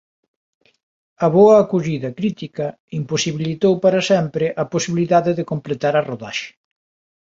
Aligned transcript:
A 1.25 1.27
boa 1.37 1.55
acollida 1.63 2.09
crítica 2.19 2.65
imposibilitou 2.99 3.73
para 3.83 4.01
sempre 4.11 4.45
a 4.61 4.63
posibilidade 4.73 5.31
de 5.37 5.47
completar 5.51 5.93
a 5.97 6.05
rodaxe. 6.09 6.47